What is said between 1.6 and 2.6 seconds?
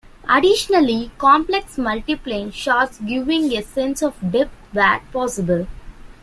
multiplane